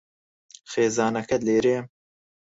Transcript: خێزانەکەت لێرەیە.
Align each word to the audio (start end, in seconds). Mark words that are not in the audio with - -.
خێزانەکەت 0.71 1.41
لێرەیە. 1.47 1.81